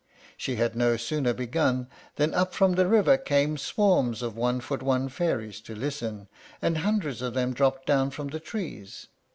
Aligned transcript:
She 0.35 0.55
had 0.55 0.75
no 0.75 0.97
sooner 0.97 1.31
begun 1.31 1.87
than 2.15 2.33
up 2.33 2.55
from 2.55 2.73
the 2.73 2.87
river 2.87 3.19
came 3.19 3.55
swarms 3.55 4.23
of 4.23 4.35
one 4.35 4.59
foot 4.59 4.81
one 4.81 5.09
fairies 5.09 5.61
to 5.61 5.75
listen, 5.75 6.27
and 6.59 6.79
hundreds 6.79 7.21
of 7.21 7.35
them 7.35 7.53
dropped 7.53 7.85
down 7.85 8.09
from 8.09 8.29
the 8.29 8.39
trees. 8.39 9.09